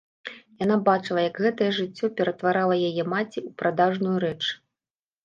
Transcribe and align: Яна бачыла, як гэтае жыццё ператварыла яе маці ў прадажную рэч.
Яна 0.61 0.77
бачыла, 0.87 1.19
як 1.29 1.35
гэтае 1.45 1.67
жыццё 1.79 2.09
ператварыла 2.21 2.75
яе 2.89 3.03
маці 3.13 3.39
ў 3.43 3.49
прадажную 3.61 4.15
рэч. 4.25 4.41